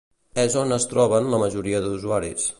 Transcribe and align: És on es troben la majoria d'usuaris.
És 0.43 0.55
on 0.61 0.73
es 0.77 0.89
troben 0.95 1.31
la 1.35 1.41
majoria 1.45 1.85
d'usuaris. 1.87 2.49